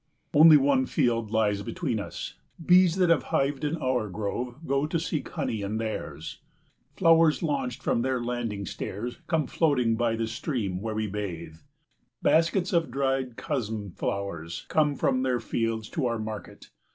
[0.33, 2.33] Only one field lies between us.
[2.65, 6.39] Bees that have hived in our grove go to seek honey in theirs.
[6.95, 11.57] Flowers launched from their landing stairs come floating by the stream where we bathe.
[12.23, 16.71] Baskets of dried kusm flowers come from their fields to our market.